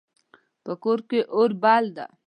په 0.63 0.73
کور 0.83 0.99
کې 1.09 1.19
اور 1.35 1.51
بل 1.63 1.85
ده 1.95 2.05